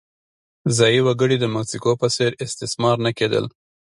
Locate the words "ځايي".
0.77-1.01